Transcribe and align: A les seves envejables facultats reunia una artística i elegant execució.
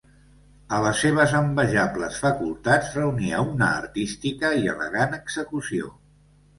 A 0.77 0.79
les 0.85 1.01
seves 1.05 1.35
envejables 1.39 2.17
facultats 2.23 2.97
reunia 2.97 3.45
una 3.53 3.71
artística 3.85 4.55
i 4.67 4.77
elegant 4.77 5.19
execució. 5.23 5.97